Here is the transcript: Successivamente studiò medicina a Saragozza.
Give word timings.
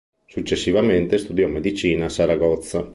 Successivamente 0.25 1.19
studiò 1.19 1.47
medicina 1.47 2.05
a 2.05 2.09
Saragozza. 2.09 2.89